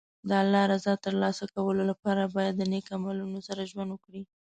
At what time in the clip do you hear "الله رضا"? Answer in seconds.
0.43-0.93